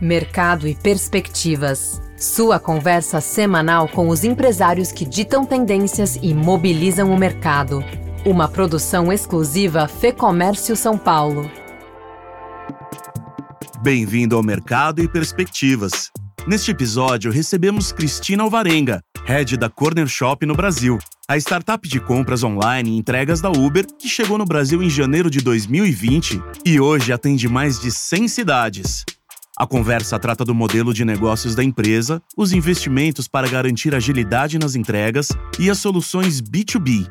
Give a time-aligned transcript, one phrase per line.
[0.00, 2.00] Mercado e Perspectivas.
[2.16, 7.84] Sua conversa semanal com os empresários que ditam tendências e mobilizam o mercado.
[8.24, 11.50] Uma produção exclusiva Fê Comércio São Paulo.
[13.80, 16.10] Bem-vindo ao Mercado e Perspectivas.
[16.46, 20.98] Neste episódio, recebemos Cristina Alvarenga, head da Corner Shop no Brasil,
[21.28, 25.30] a startup de compras online e entregas da Uber, que chegou no Brasil em janeiro
[25.30, 29.04] de 2020 e hoje atende mais de 100 cidades.
[29.58, 34.74] A conversa trata do modelo de negócios da empresa, os investimentos para garantir agilidade nas
[34.74, 35.28] entregas
[35.60, 37.06] e as soluções B2B.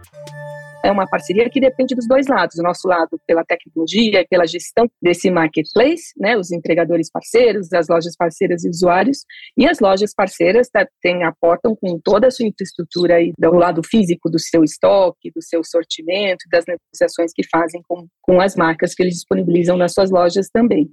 [0.83, 2.57] É uma parceria que depende dos dois lados.
[2.57, 7.87] O nosso lado pela tecnologia e pela gestão desse marketplace, né, os entregadores parceiros, as
[7.87, 9.19] lojas parceiras e usuários,
[9.55, 13.83] e as lojas parceiras tá, tem, aportam com toda a sua infraestrutura aí do lado
[13.83, 18.95] físico do seu estoque, do seu sortimento, das negociações que fazem com, com as marcas
[18.95, 20.89] que eles disponibilizam nas suas lojas também.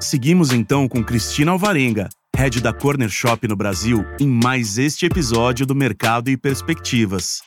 [0.00, 5.66] Seguimos então com Cristina Alvarenga, head da Corner Shop no Brasil, em mais este episódio
[5.66, 7.42] do Mercado e Perspectivas.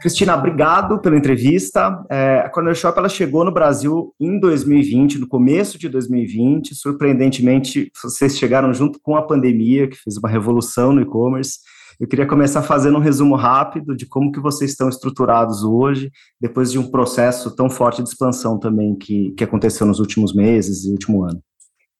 [0.00, 2.00] Cristina, obrigado pela entrevista.
[2.08, 6.76] É, a Corner Shop ela chegou no Brasil em 2020, no começo de 2020.
[6.76, 11.58] Surpreendentemente, vocês chegaram junto com a pandemia, que fez uma revolução no e-commerce.
[12.00, 16.72] Eu queria começar fazendo um resumo rápido de como que vocês estão estruturados hoje, depois
[16.72, 20.92] de um processo tão forte de expansão também que, que aconteceu nos últimos meses e
[20.92, 21.42] último ano.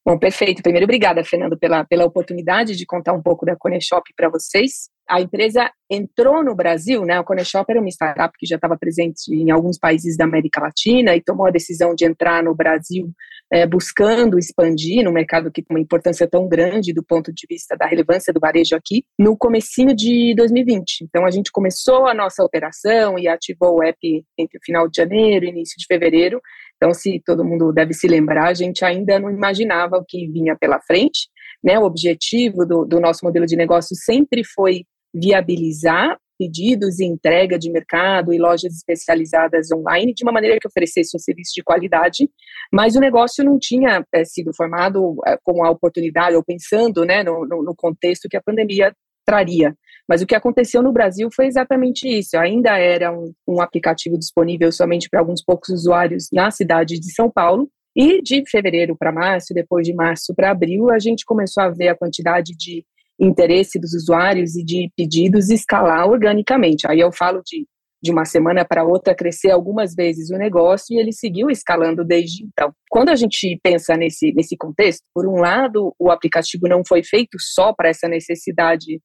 [0.03, 0.63] Bom, perfeito.
[0.63, 4.89] Primeiro, obrigada, Fernando, pela, pela oportunidade de contar um pouco da Coneshop para vocês.
[5.07, 7.19] A empresa entrou no Brasil, né?
[7.19, 11.15] A Coneshop era uma startup que já estava presente em alguns países da América Latina
[11.15, 13.13] e tomou a decisão de entrar no Brasil
[13.53, 17.77] é, buscando expandir no mercado que tem uma importância tão grande do ponto de vista
[17.77, 21.05] da relevância do varejo aqui, no comecinho de 2020.
[21.05, 23.99] Então a gente começou a nossa operação e ativou o app
[24.39, 26.41] entre o final de janeiro e início de fevereiro.
[26.77, 30.57] Então, se todo mundo deve se lembrar, a gente ainda não imaginava o que vinha
[30.57, 31.29] pela frente.
[31.63, 31.79] Né?
[31.79, 37.71] O objetivo do, do nosso modelo de negócio sempre foi viabilizar pedidos e entrega de
[37.71, 42.31] mercado e lojas especializadas online de uma maneira que oferecesse um serviço de qualidade,
[42.73, 47.23] mas o negócio não tinha é, sido formado é, com a oportunidade ou pensando né,
[47.23, 48.97] no, no, contexto que a pandemia
[49.27, 49.77] traria.
[50.09, 52.39] Mas o que aconteceu no Brasil foi exatamente isso.
[52.39, 57.31] Ainda era um, um aplicativo disponível somente para alguns poucos usuários na cidade de São
[57.31, 61.71] Paulo, e de fevereiro para março, depois de março para abril, a gente começou a
[61.71, 62.87] ver a quantidade de
[63.21, 66.87] interesse dos usuários e de pedidos escalar organicamente.
[66.89, 67.67] Aí eu falo de,
[68.03, 72.45] de uma semana para outra crescer algumas vezes o negócio e ele seguiu escalando desde
[72.45, 72.73] então.
[72.89, 77.37] Quando a gente pensa nesse, nesse contexto, por um lado, o aplicativo não foi feito
[77.39, 79.01] só para essa necessidade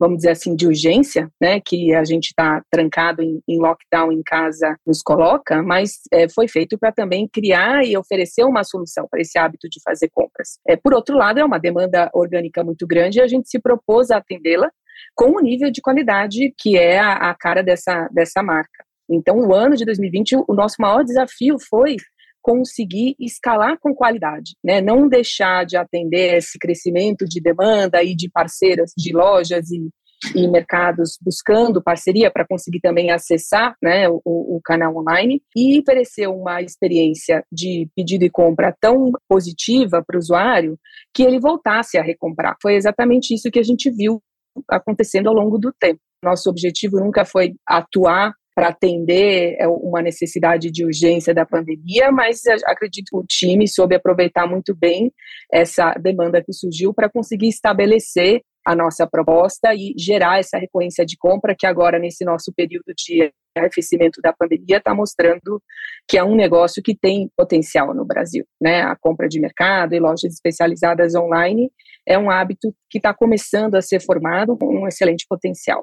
[0.00, 4.22] vamos dizer assim, de urgência, né, que a gente está trancado em, em, lockdown em
[4.22, 9.20] casa nos coloca, mas é, foi feito para também criar e oferecer uma solução para
[9.20, 10.58] esse hábito de fazer compras.
[10.66, 14.10] É, por outro lado, é uma demanda orgânica muito grande e a gente se propôs
[14.10, 14.70] a atendê-la
[15.14, 18.84] com o nível de qualidade que é a, a cara dessa, dessa marca.
[19.10, 21.96] Então, o ano de 2020, o nosso maior desafio foi
[22.42, 24.80] conseguir escalar com qualidade, né?
[24.80, 29.88] Não deixar de atender esse crescimento de demanda e de parceiras de lojas e,
[30.34, 36.26] e mercados buscando parceria para conseguir também acessar né, o, o, canal online e oferecer
[36.28, 40.78] uma experiência de pedido e compra tão positiva para o usuário
[41.14, 42.56] que ele voltasse a recomprar.
[42.60, 44.22] Foi exatamente isso que a gente viu
[44.68, 46.00] acontecendo ao longo do tempo.
[46.22, 52.42] Nosso objetivo nunca foi atuar para atender é, uma necessidade de urgência da pandemia, mas
[52.66, 55.10] acredito que o time soube aproveitar muito bem
[55.50, 61.16] essa demanda que surgiu para conseguir estabelecer a nossa proposta e gerar essa recorrência de
[61.16, 65.62] compra que agora nesse nosso período de arrefecimento da pandemia está mostrando
[66.06, 68.82] que é um negócio que tem potencial no Brasil, né?
[68.82, 71.72] A compra de mercado e lojas especializadas online
[72.06, 75.82] é um hábito que está começando a ser formado com um excelente potencial.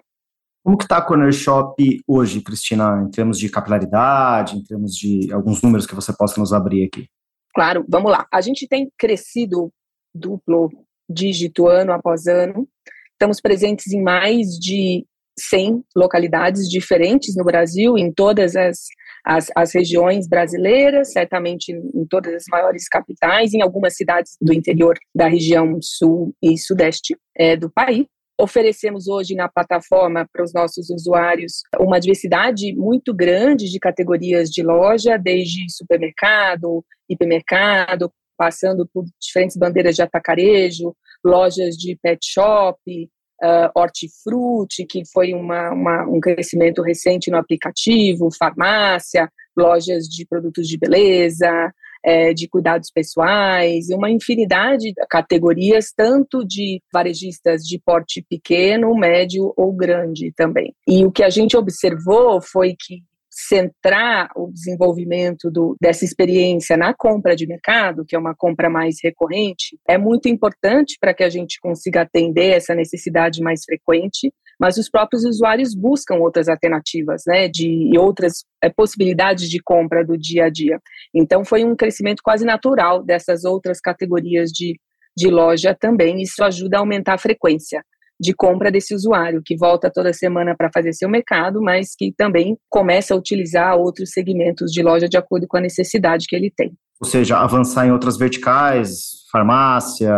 [0.67, 5.31] Como que está a Corner Shop hoje, Cristina, em termos de capilaridade, em termos de
[5.31, 7.07] alguns números que você possa nos abrir aqui?
[7.55, 8.27] Claro, vamos lá.
[8.29, 9.71] A gente tem crescido
[10.13, 10.69] duplo
[11.09, 12.67] dígito ano após ano.
[13.13, 15.05] Estamos presentes em mais de
[15.39, 18.87] 100 localidades diferentes no Brasil, em todas as,
[19.25, 24.97] as, as, regiões brasileiras, certamente em todas as maiores capitais, em algumas cidades do interior
[25.15, 28.05] da região sul e sudeste é, do país.
[28.39, 34.61] Oferecemos hoje na plataforma para os nossos usuários uma diversidade muito grande de categorias de
[34.61, 40.95] loja, desde supermercado, hipermercado, passando por diferentes bandeiras de atacarejo,
[41.25, 43.09] lojas de pet shop,
[43.43, 50.67] uh, hortifruti, que foi uma, uma, um crescimento recente no aplicativo, farmácia, lojas de produtos
[50.67, 51.73] de beleza,
[52.07, 59.53] é, de cuidados pessoais, uma infinidade de categorias, tanto de varejistas de porte pequeno, médio
[59.57, 60.73] ou grande também.
[60.87, 66.93] E o que a gente observou foi que centrar o desenvolvimento do, dessa experiência na
[66.93, 71.29] compra de mercado, que é uma compra mais recorrente, é muito importante para que a
[71.29, 77.47] gente consiga atender essa necessidade mais frequente, mas os próprios usuários buscam outras alternativas, né,
[77.47, 80.79] de outras é, possibilidades de compra do dia a dia.
[81.13, 84.79] Então, foi um crescimento quase natural dessas outras categorias de,
[85.15, 86.21] de loja também.
[86.21, 87.83] Isso ajuda a aumentar a frequência
[88.19, 92.57] de compra desse usuário, que volta toda semana para fazer seu mercado, mas que também
[92.69, 96.73] começa a utilizar outros segmentos de loja de acordo com a necessidade que ele tem.
[96.99, 100.11] Ou seja, avançar em outras verticais, farmácia,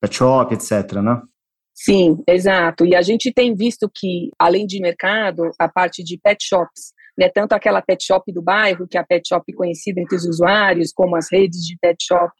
[0.00, 1.22] pet shop, etc., né?
[1.82, 2.84] Sim, exato.
[2.84, 7.30] E a gente tem visto que, além de mercado, a parte de pet shops, né,
[7.30, 10.92] tanto aquela pet shop do bairro, que é a pet shop conhecida entre os usuários,
[10.92, 12.34] como as redes de pet shop,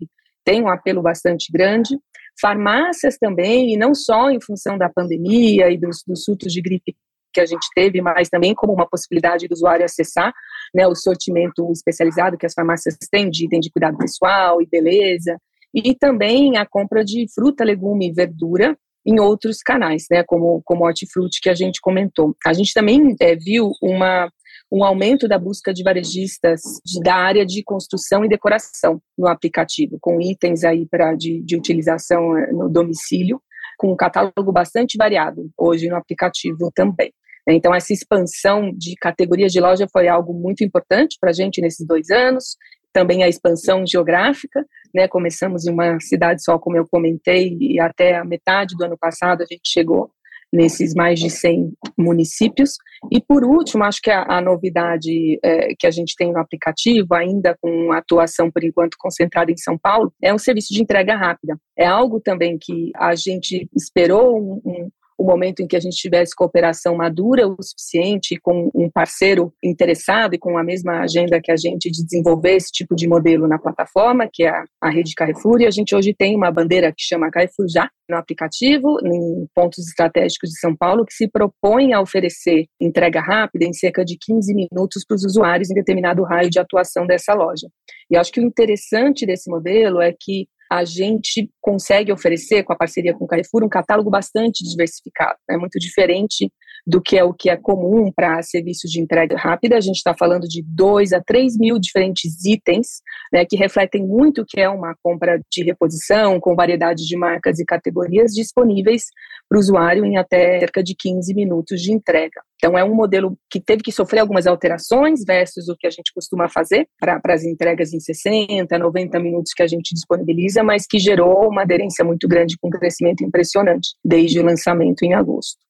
[0.44, 1.98] tem um apelo bastante grande
[2.38, 6.94] farmácias também, e não só em função da pandemia e dos, dos surtos de gripe
[7.32, 10.32] que a gente teve, mas também como uma possibilidade do usuário acessar
[10.74, 15.38] né, o sortimento especializado que as farmácias têm de item de cuidado pessoal e beleza,
[15.74, 18.76] e também a compra de fruta, legume e verdura
[19.06, 22.36] em outros canais, né, como, como hortifruti que a gente comentou.
[22.46, 24.30] A gente também é, viu uma
[24.72, 29.98] um aumento da busca de varejistas de, da área de construção e decoração no aplicativo,
[30.00, 33.42] com itens aí para de, de utilização eh, no domicílio,
[33.76, 37.12] com um catálogo bastante variado hoje no aplicativo também.
[37.48, 41.84] Então, essa expansão de categorias de loja foi algo muito importante para a gente nesses
[41.84, 42.56] dois anos.
[42.92, 44.64] Também a expansão geográfica,
[44.94, 45.06] né?
[45.08, 49.42] Começamos em uma cidade só, como eu comentei, e até a metade do ano passado
[49.42, 50.10] a gente chegou
[50.52, 52.76] nesses mais de 100 municípios.
[53.10, 57.14] E, por último, acho que a, a novidade é, que a gente tem no aplicativo,
[57.14, 61.56] ainda com atuação, por enquanto, concentrada em São Paulo, é um serviço de entrega rápida.
[61.76, 64.90] É algo também que a gente esperou um, um
[65.20, 70.34] o momento em que a gente tivesse cooperação madura o suficiente com um parceiro interessado
[70.34, 73.58] e com a mesma agenda que a gente de desenvolver esse tipo de modelo na
[73.58, 77.04] plataforma, que é a, a rede Carrefour, e a gente hoje tem uma bandeira que
[77.04, 82.00] chama Carrefour Já no aplicativo, em pontos estratégicos de São Paulo, que se propõe a
[82.00, 86.58] oferecer entrega rápida em cerca de 15 minutos para os usuários em determinado raio de
[86.58, 87.68] atuação dessa loja.
[88.10, 92.76] E acho que o interessante desse modelo é que a gente consegue oferecer, com a
[92.76, 95.36] parceria com o Carrefour, um catálogo bastante diversificado.
[95.50, 96.50] É muito diferente
[96.86, 99.76] do que é o que é comum para serviços de entrega rápida.
[99.76, 103.00] A gente está falando de 2 a 3 mil diferentes itens,
[103.32, 107.58] né, que refletem muito o que é uma compra de reposição, com variedade de marcas
[107.58, 109.04] e categorias disponíveis
[109.48, 112.40] para o usuário em até cerca de 15 minutos de entrega.
[112.56, 116.12] Então, é um modelo que teve que sofrer algumas alterações versus o que a gente
[116.14, 120.98] costuma fazer para as entregas em 60, 90 minutos que a gente disponibiliza, mas que
[120.98, 125.69] gerou uma aderência muito grande com um crescimento impressionante desde o lançamento em agosto.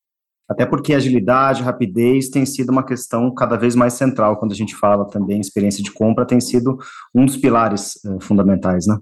[0.50, 4.74] Até porque agilidade, rapidez tem sido uma questão cada vez mais central quando a gente
[4.74, 6.76] fala também experiência de compra, tem sido
[7.14, 8.98] um dos pilares uh, fundamentais, né?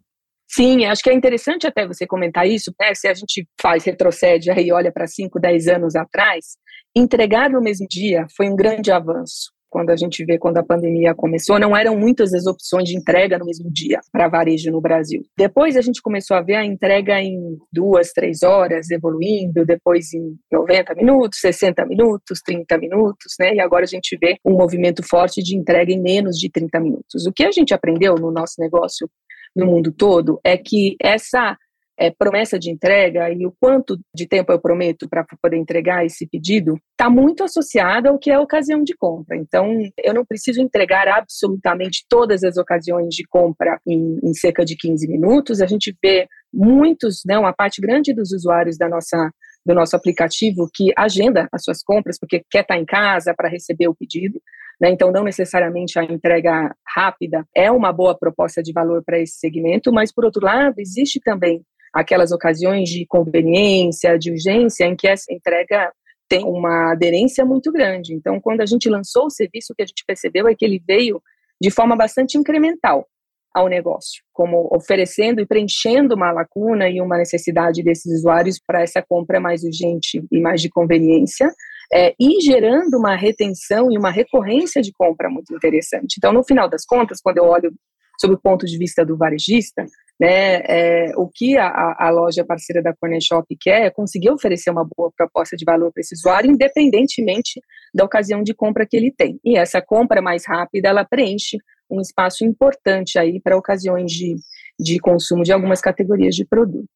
[0.47, 2.95] Sim, acho que é interessante até você comentar isso, né?
[2.95, 6.57] Se a gente faz, retrocede aí, olha para 5, 10 anos atrás,
[6.95, 9.51] entregar no mesmo dia foi um grande avanço.
[9.71, 13.39] Quando a gente vê quando a pandemia começou, não eram muitas as opções de entrega
[13.39, 15.23] no mesmo dia para varejo no Brasil.
[15.37, 20.37] Depois a gente começou a ver a entrega em duas, três horas, evoluindo, depois em
[20.51, 23.55] 90 minutos, 60 minutos, 30 minutos, né?
[23.55, 27.27] E agora a gente vê um movimento forte de entrega em menos de 30 minutos.
[27.27, 29.09] O que a gente aprendeu no nosso negócio
[29.55, 31.57] no mundo todo é que essa
[31.99, 36.27] é, promessa de entrega e o quanto de tempo eu prometo para poder entregar esse
[36.27, 39.37] pedido está muito associado ao que é a ocasião de compra.
[39.37, 39.69] Então,
[40.03, 45.09] eu não preciso entregar absolutamente todas as ocasiões de compra em, em cerca de 15
[45.09, 45.61] minutos.
[45.61, 49.31] A gente vê muitos, né, uma parte grande dos usuários da nossa
[49.67, 53.51] do nosso aplicativo que agenda as suas compras porque quer estar tá em casa para
[53.51, 54.41] receber o pedido.
[54.81, 54.89] Né?
[54.91, 59.93] Então, não necessariamente a entrega rápida é uma boa proposta de valor para esse segmento,
[59.93, 65.33] mas, por outro lado, existe também aquelas ocasiões de conveniência, de urgência, em que essa
[65.33, 65.93] entrega
[66.29, 68.15] tem uma aderência muito grande.
[68.15, 70.83] Então, quando a gente lançou o serviço, o que a gente percebeu é que ele
[70.87, 71.23] veio
[71.61, 73.07] de forma bastante incremental
[73.55, 79.03] ao negócio, como oferecendo e preenchendo uma lacuna e uma necessidade desses usuários para essa
[79.03, 81.51] compra mais urgente e mais de conveniência,
[81.93, 86.17] é, e gerando uma retenção e uma recorrência de compra muito interessante.
[86.19, 87.73] Então, no final das contas, quando eu olho
[88.21, 89.87] sob o ponto de vista do varejista,
[90.21, 94.71] né, é, o que a, a, loja parceira da Corner Shop quer é conseguir oferecer
[94.71, 97.61] uma boa proposta de valor para esse usuário, independentemente
[97.95, 99.39] da ocasião de compra que ele tem.
[99.45, 101.59] E essa compra mais rápida, ela preenche
[101.89, 104.37] um espaço importante aí para ocasiões de,
[104.79, 106.89] de consumo de algumas categorias de produto.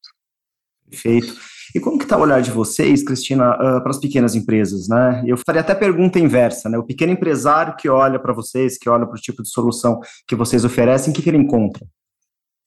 [0.90, 1.34] Perfeito.
[1.74, 5.22] E como que está o olhar de vocês, Cristina, uh, para as pequenas empresas, né?
[5.26, 6.76] Eu faria até pergunta inversa, né?
[6.76, 9.98] O pequeno empresário que olha para vocês, que olha para o tipo de solução
[10.28, 11.86] que vocês oferecem, o que, que ele encontra?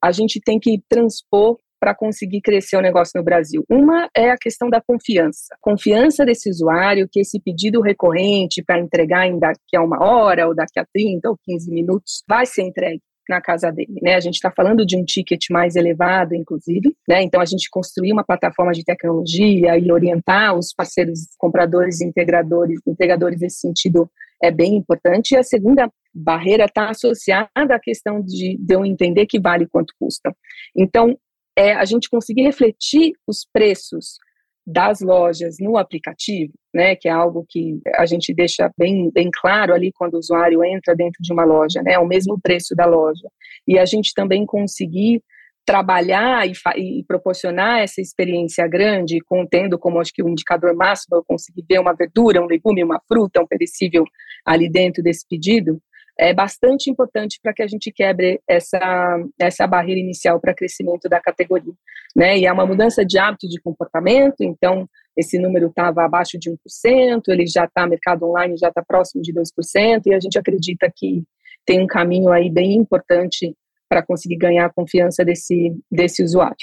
[0.00, 3.64] a gente tem que transpor para conseguir crescer o negócio no Brasil.
[3.68, 5.56] Uma é a questão da confiança.
[5.60, 10.54] Confiança desse usuário que esse pedido recorrente para entregar em daqui a uma hora, ou
[10.54, 14.14] daqui a 30 ou 15 minutos, vai ser entregue na casa dele, né?
[14.14, 17.22] A gente está falando de um ticket mais elevado, inclusive, né?
[17.22, 23.40] Então a gente construir uma plataforma de tecnologia e orientar os parceiros compradores integradores, integradores
[23.40, 24.10] nesse sentido
[24.42, 25.32] é bem importante.
[25.32, 29.94] E a segunda barreira está associada à questão de, de eu entender que vale quanto
[29.98, 30.34] custa.
[30.76, 31.16] Então,
[31.58, 34.18] é a gente conseguir refletir os preços
[34.64, 39.74] das lojas no aplicativo, né, que é algo que a gente deixa bem, bem claro
[39.74, 42.86] ali quando o usuário entra dentro de uma loja, né, é o mesmo preço da
[42.86, 43.28] loja.
[43.66, 45.20] E a gente também conseguir
[45.66, 51.24] trabalhar e, e, proporcionar essa experiência grande, contendo como acho que o indicador máximo eu
[51.24, 54.04] conseguir ver uma verdura, um legume, uma fruta, um perecível
[54.46, 55.80] ali dentro desse pedido,
[56.18, 61.20] é bastante importante para que a gente quebre essa, essa barreira inicial para crescimento da
[61.20, 61.72] categoria.
[62.14, 62.38] Né?
[62.38, 67.22] E é uma mudança de hábito de comportamento, então esse número estava abaixo de 1%,
[67.28, 71.22] ele já está, mercado online já está próximo de 2%, e a gente acredita que
[71.64, 73.54] tem um caminho aí bem importante
[73.88, 76.56] para conseguir ganhar a confiança desse, desse usuário.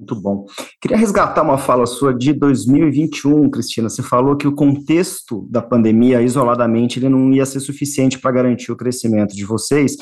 [0.00, 0.46] Muito bom.
[0.80, 3.90] Queria resgatar uma fala sua de 2021, Cristina.
[3.90, 8.72] Você falou que o contexto da pandemia, isoladamente, ele não ia ser suficiente para garantir
[8.72, 9.96] o crescimento de vocês,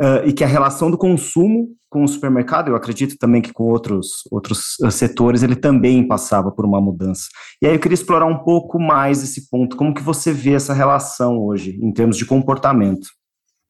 [0.00, 3.64] uh, e que a relação do consumo com o supermercado, eu acredito também que com
[3.64, 7.26] outros, outros uh, setores, ele também passava por uma mudança.
[7.60, 9.76] E aí eu queria explorar um pouco mais esse ponto.
[9.76, 13.08] Como que você vê essa relação hoje, em termos de comportamento?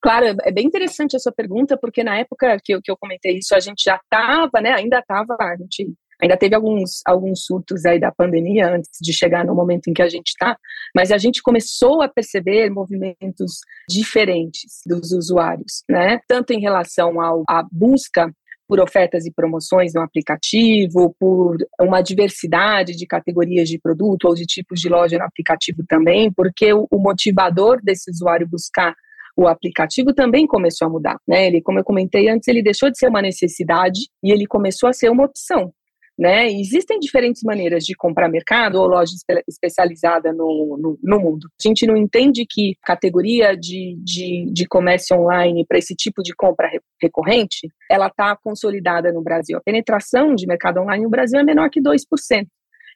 [0.04, 3.38] Claro, é bem interessante a sua pergunta, porque na época que eu, que eu comentei
[3.38, 7.84] isso, a gente já estava, né, ainda estava, a gente Ainda teve alguns, alguns surtos
[7.84, 10.56] aí da pandemia antes de chegar no momento em que a gente está,
[10.94, 13.58] mas a gente começou a perceber movimentos
[13.88, 16.20] diferentes dos usuários, né?
[16.28, 18.32] Tanto em relação ao, à busca
[18.68, 24.46] por ofertas e promoções no aplicativo, por uma diversidade de categorias de produto ou de
[24.46, 28.94] tipos de loja no aplicativo também, porque o, o motivador desse usuário buscar
[29.36, 31.46] o aplicativo também começou a mudar, né?
[31.46, 34.92] Ele, como eu comentei antes, ele deixou de ser uma necessidade e ele começou a
[34.92, 35.72] ser uma opção.
[36.16, 36.48] Né?
[36.48, 41.48] Existem diferentes maneiras de comprar mercado ou loja espe especializada no, no, no, mundo.
[41.60, 46.32] A gente não entende que categoria de, de, de comércio online para esse tipo de
[46.32, 49.58] compra re recorrente, ela está consolidada no Brasil.
[49.58, 52.46] A penetração de mercado online no Brasil é menor que 2%.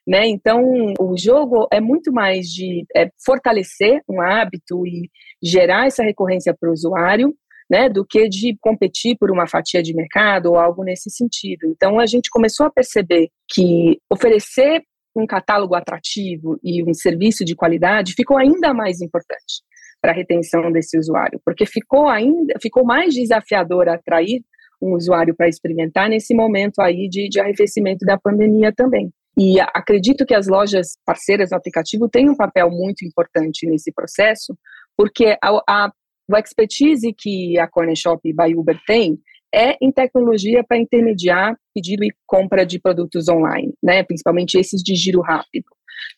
[0.09, 0.27] Né?
[0.27, 0.65] Então,
[0.99, 5.11] o jogo é muito mais de é, fortalecer um hábito e
[5.43, 7.35] gerar essa recorrência para o usuário,
[7.71, 11.67] né, do que de competir por uma fatia de mercado ou algo nesse sentido.
[11.67, 14.83] Então, a gente começou a perceber que oferecer
[15.15, 19.63] um catálogo atrativo e um serviço de qualidade ficou ainda mais importante
[20.01, 24.41] para a retenção desse usuário, porque ficou ainda ficou mais desafiador atrair
[24.81, 29.13] um usuário para experimentar nesse momento aí de, de arrefecimento da pandemia também.
[29.39, 34.59] E acredito que as lojas parceiras no aplicativo têm um papel muito importante nesse processo,
[34.97, 35.93] porque a, a
[36.41, 39.19] expertise que a Corner Shop by Uber tem
[39.55, 44.95] é em tecnologia para intermediar pedido e compra de produtos online, né, principalmente esses de
[44.95, 45.67] giro rápido.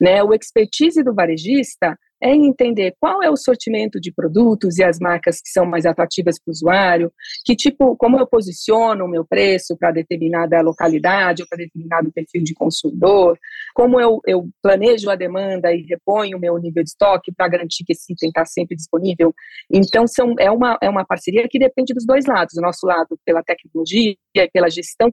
[0.01, 4.99] Né, o expertise do varejista é entender qual é o sortimento de produtos e as
[4.99, 7.13] marcas que são mais atrativas para o usuário,
[7.45, 12.43] que tipo, como eu posiciono o meu preço para determinada localidade ou para determinado perfil
[12.43, 13.39] de consumidor,
[13.75, 17.85] como eu, eu planejo a demanda e reponho o meu nível de estoque para garantir
[17.85, 19.35] que esse item está sempre disponível.
[19.73, 23.19] Então, são, é, uma, é uma parceria que depende dos dois lados, o nosso lado
[23.25, 25.11] pela tecnologia e pela gestão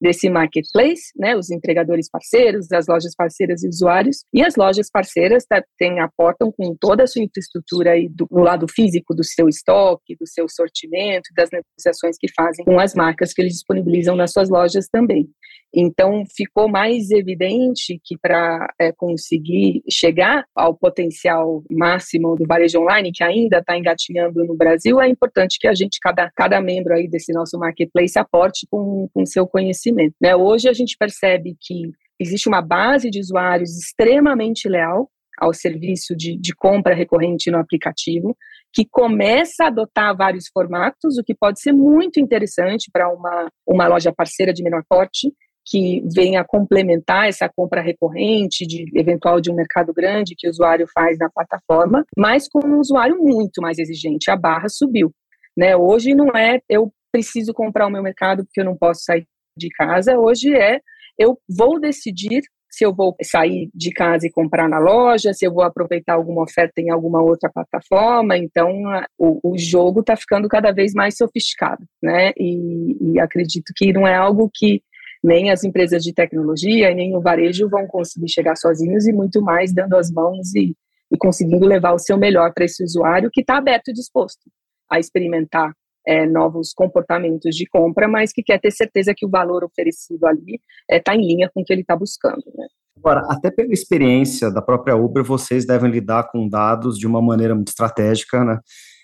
[0.00, 5.44] desse marketplace, né, os entregadores parceiros, as lojas parceiras e usuários, e as lojas parceiras
[5.48, 10.16] tá, tem, aportam com toda a sua infraestrutura aí do, lado físico do seu estoque,
[10.18, 14.48] do seu sortimento, das negociações que fazem com as marcas que eles disponibilizam nas suas
[14.48, 15.28] lojas também.
[15.74, 23.12] Então, ficou mais evidente que para é, conseguir chegar ao potencial máximo do varejo online,
[23.12, 27.06] que ainda está engatinhando no Brasil, é importante que a gente, cada, cada membro aí
[27.06, 29.87] desse nosso marketplace, aporte com, com seu conhecimento.
[30.20, 30.34] Né?
[30.34, 36.36] Hoje a gente percebe que existe uma base de usuários extremamente leal ao serviço de,
[36.36, 38.36] de compra recorrente no aplicativo,
[38.72, 43.86] que começa a adotar vários formatos, o que pode ser muito interessante para uma, uma
[43.86, 45.32] loja parceira de menor porte,
[45.70, 50.86] que venha complementar essa compra recorrente, de eventual de um mercado grande que o usuário
[50.92, 54.30] faz na plataforma, mas com um usuário muito mais exigente.
[54.30, 55.12] A barra subiu.
[55.56, 55.76] Né?
[55.76, 59.26] Hoje não é eu preciso comprar o meu mercado porque eu não posso sair
[59.58, 60.80] de casa, hoje é
[61.18, 65.52] eu vou decidir se eu vou sair de casa e comprar na loja, se eu
[65.52, 68.36] vou aproveitar alguma oferta em alguma outra plataforma.
[68.36, 68.70] Então,
[69.18, 72.30] o, o jogo está ficando cada vez mais sofisticado, né?
[72.36, 74.82] E, e, acredito que não é algo que
[75.24, 79.72] nem as empresas de tecnologia nem o varejo vão conseguir chegar sozinhos e muito mais
[79.74, 80.76] dando as mãos e,
[81.10, 84.48] e conseguindo levar o seu melhor para esse usuário que está aberto e disposto
[84.88, 85.72] a experimentar
[86.08, 90.58] é, novos comportamentos de compra, mas que quer ter certeza que o valor oferecido ali
[90.90, 92.42] está é, em linha com o que ele está buscando.
[92.56, 92.66] Né?
[92.96, 97.54] Agora, até pela experiência da própria Uber, vocês devem lidar com dados de uma maneira
[97.54, 98.58] muito estratégica, né?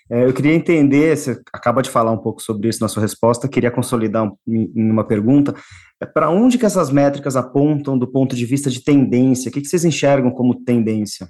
[0.09, 3.47] É, eu queria entender, você acaba de falar um pouco sobre isso na sua resposta,
[3.47, 5.55] queria consolidar em uma pergunta.
[6.01, 9.49] É, Para onde que essas métricas apontam do ponto de vista de tendência?
[9.49, 11.27] O que, que vocês enxergam como tendência?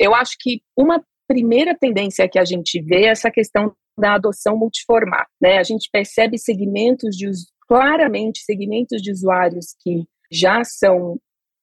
[0.00, 4.56] Eu acho que uma primeira tendência que a gente vê é essa questão da adoção
[4.56, 5.30] multiformato.
[5.40, 5.58] Né?
[5.58, 7.30] A gente percebe segmentos de
[7.68, 11.20] claramente segmentos de usuários que já são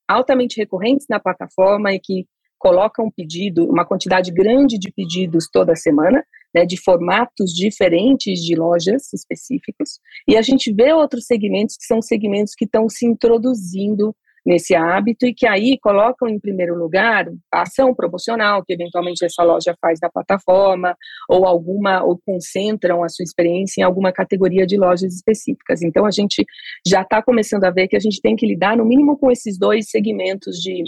[0.08, 2.28] altamente recorrentes na plataforma e que
[2.60, 6.24] colocam pedido, uma quantidade grande de pedidos toda semana,
[6.54, 12.02] né, de formatos diferentes de lojas específicos, e a gente vê outros segmentos que são
[12.02, 17.64] segmentos que estão se introduzindo nesse hábito e que aí colocam em primeiro lugar a
[17.64, 20.96] ação promocional que eventualmente essa loja faz na plataforma
[21.28, 25.82] ou alguma ou concentram a sua experiência em alguma categoria de lojas específicas.
[25.82, 26.46] Então a gente
[26.86, 29.58] já está começando a ver que a gente tem que lidar no mínimo com esses
[29.58, 30.84] dois segmentos de,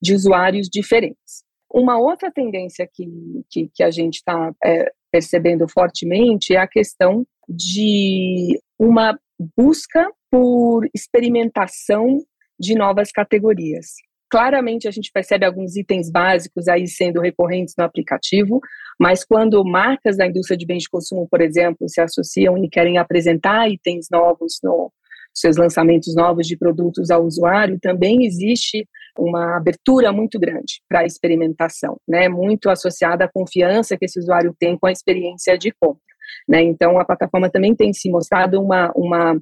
[0.00, 1.42] de usuários diferentes.
[1.72, 3.06] Uma outra tendência que,
[3.48, 9.18] que, que a gente está é, percebendo fortemente é a questão de uma
[9.56, 12.20] busca por experimentação
[12.60, 13.94] de novas categorias.
[14.30, 18.60] Claramente a gente percebe alguns itens básicos aí sendo recorrentes no aplicativo,
[18.98, 22.98] mas quando marcas da indústria de bens de consumo, por exemplo, se associam e querem
[22.98, 24.92] apresentar itens novos no,
[25.34, 28.86] seus lançamentos novos de produtos ao usuário, também existe
[29.18, 32.28] uma abertura muito grande para a experimentação, né?
[32.28, 36.00] Muito associada à confiança que esse usuário tem com a experiência de compra,
[36.48, 36.62] né?
[36.62, 39.40] Então a plataforma também tem se mostrado uma, uma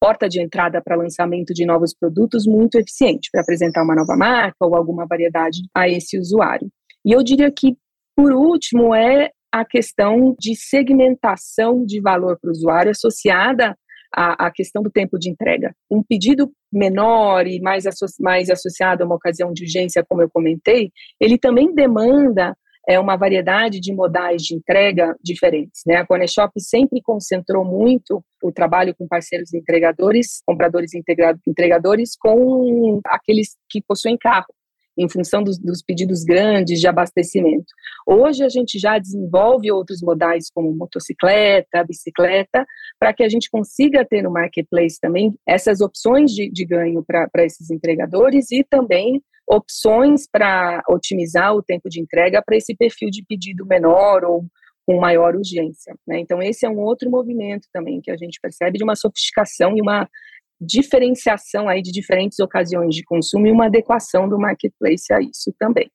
[0.00, 4.56] porta de entrada para lançamento de novos produtos muito eficiente para apresentar uma nova marca
[4.60, 6.68] ou alguma variedade a esse usuário.
[7.04, 7.76] E eu diria que,
[8.14, 13.76] por último, é a questão de segmentação de valor para o usuário associada
[14.14, 15.74] à, à, questão do tempo de entrega.
[15.90, 20.30] Um pedido menor e mais, associ mais associado a uma ocasião de urgência, como eu
[20.30, 22.56] comentei, ele também demanda
[22.88, 25.82] é uma variedade de modais de entrega diferentes.
[25.86, 25.96] Né?
[25.96, 30.92] A Coneshop sempre concentrou muito o trabalho com parceiros entregadores, compradores
[31.46, 34.54] entregadores, com aqueles que possuem carro
[34.98, 37.66] em função dos, dos, pedidos grandes de abastecimento.
[38.06, 42.64] Hoje a gente já desenvolve outros modais como motocicleta, bicicleta,
[42.98, 47.44] para que a gente consiga ter no marketplace também essas opções de, de ganho para
[47.44, 53.24] esses entregadores e também opções para otimizar o tempo de entrega para esse perfil de
[53.24, 54.44] pedido menor ou
[54.86, 55.94] com maior urgência.
[56.06, 56.20] Né?
[56.20, 59.80] Então, esse é um outro movimento também que a gente percebe de uma sofisticação e
[59.80, 60.08] uma
[60.60, 65.90] diferenciação aí de diferentes ocasiões de consumo e uma adequação do marketplace a isso também.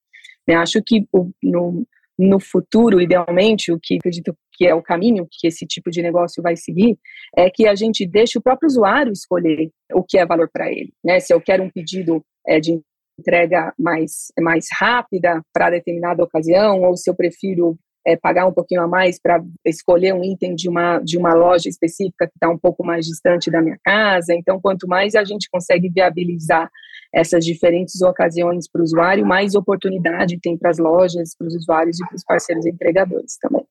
[0.45, 1.07] Eu acho que
[1.41, 1.87] no,
[2.17, 6.43] no futuro, idealmente, o que acredito que é o caminho que esse tipo de negócio
[6.43, 6.97] vai seguir,
[7.35, 10.93] é que a gente deixe o próprio usuário escolher o que é valor para ele.
[11.03, 11.19] Né?
[11.19, 12.79] Se eu quero um pedido é, de
[13.21, 18.81] entrega mais, mais rápida para determinada ocasião, ou se eu prefiro é, pagar um pouquinho
[18.81, 22.57] a mais para escolher um item de uma, de uma loja específica que está um
[22.57, 24.34] pouco mais distante da minha casa.
[24.34, 26.69] Então, quanto mais a gente consegue viabilizar
[27.13, 31.99] essas diferentes ocasiões para o usuário, mais oportunidade tem para as lojas, para os usuários
[31.99, 33.65] e para os parceiros entregadores também.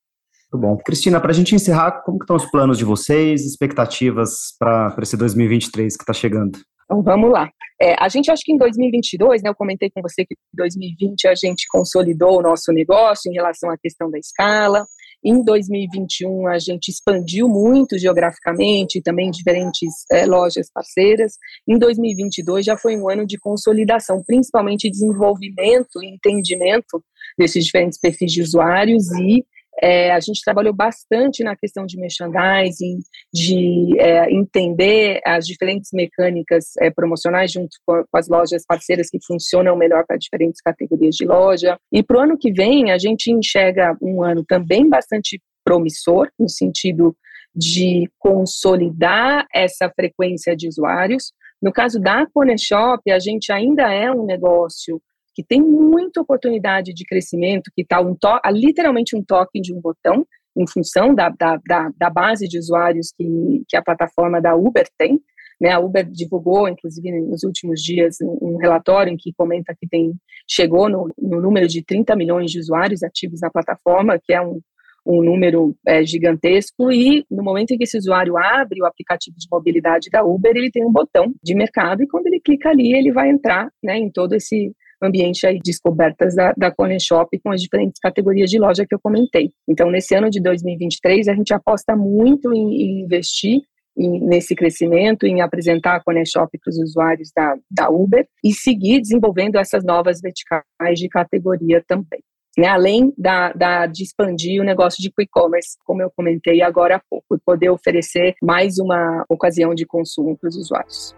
[0.53, 0.77] Muito bom.
[0.85, 5.97] Cristina, para a gente encerrar, como estão os planos de vocês, expectativas para esse 2023
[5.97, 6.59] que está chegando?
[6.91, 7.49] Então, vamos lá.
[7.81, 11.29] É, a gente acha que em 2022, né, eu comentei com você que em 2020
[11.29, 14.85] a gente consolidou o nosso negócio em relação à questão da escala.
[15.25, 21.35] Em 2021 a gente expandiu muito geograficamente, também diferentes é, lojas parceiras.
[21.69, 27.05] Em 2022 já foi um ano de consolidação, principalmente desenvolvimento e entendimento
[27.39, 29.45] desses diferentes perfis de usuários e
[29.83, 32.99] é, a gente trabalhou bastante na questão de merchandising,
[33.33, 39.77] de é, entender as diferentes mecânicas é, promocionais junto com, as lojas parceiras que funcionam
[39.77, 41.79] melhor para diferentes categorias de loja.
[41.93, 46.49] E para o ano que vem, a gente enxerga um ano também bastante promissor, no
[46.49, 47.17] sentido
[47.55, 51.33] de consolidar essa frequência de usuários.
[51.61, 55.01] No caso da Coneshop, a gente ainda é um negócio
[55.35, 58.17] que tem muita oportunidade de crescimento, que está um
[58.53, 63.13] literalmente um toque de um botão, em função da, da, da, da base de usuários
[63.17, 65.21] que, que a plataforma da Uber tem.
[65.61, 69.87] Né, a Uber divulgou, inclusive, nos últimos dias, um, um relatório em que comenta que
[69.87, 70.15] tem,
[70.49, 74.59] chegou no, no, número de 30 milhões de usuários ativos na plataforma, que é um,
[75.05, 79.47] um número é, gigantesco, e no momento em que esse usuário abre o aplicativo de
[79.53, 83.13] mobilidade da Uber, ele tem um botão de mercado, e quando ele clica ali, ele
[83.13, 87.51] vai entrar né, em todo esse ambiente aí de descobertas da, da Corner Shop com
[87.51, 89.51] as diferentes categorias de loja que eu comentei.
[89.69, 93.63] Então, nesse ano de 2023, a gente aposta muito em, em investir
[93.97, 99.01] nesse crescimento, em apresentar a Corner Shop para os usuários da, da Uber e seguir
[99.01, 102.21] desenvolvendo essas novas verticais de categoria também.
[102.59, 107.03] Né, além da, da, de expandir o negócio de e-commerce, como eu comentei agora há
[107.09, 111.15] pouco, e poder oferecer mais uma ocasião de consumo para os usuários.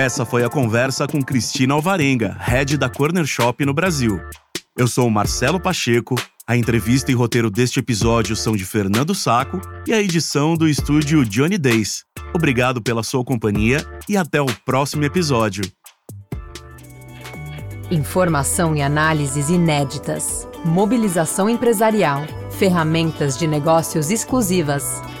[0.00, 4.18] Essa foi a conversa com Cristina Alvarenga, head da Corner Shop no Brasil.
[4.74, 6.14] Eu sou Marcelo Pacheco,
[6.46, 11.22] a entrevista e roteiro deste episódio são de Fernando Saco e a edição do estúdio
[11.26, 12.06] Johnny Days.
[12.34, 15.70] Obrigado pela sua companhia e até o próximo episódio.
[17.90, 25.02] Informação e análises inéditas, mobilização empresarial, ferramentas de negócios exclusivas.